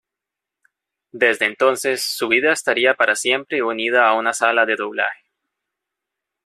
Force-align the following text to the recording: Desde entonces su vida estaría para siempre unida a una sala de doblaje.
Desde 1.11 1.45
entonces 1.45 2.01
su 2.01 2.27
vida 2.27 2.51
estaría 2.53 2.95
para 2.95 3.13
siempre 3.13 3.61
unida 3.61 4.09
a 4.09 4.15
una 4.15 4.33
sala 4.33 4.65
de 4.65 4.75
doblaje. 4.75 5.29